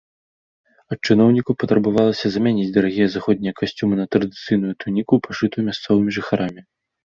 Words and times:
Ад 0.95 0.99
чыноўнікаў 1.09 1.57
патрабавалася 1.63 2.25
замяніць 2.37 2.67
дарагія 2.79 3.07
заходнія 3.17 3.53
касцюмы 3.61 3.95
на 4.03 4.09
традыцыйную 4.19 4.73
туніку, 4.83 5.23
пашытую 5.29 5.63
мясцовымі 5.73 6.09
жыхарамі. 6.21 6.61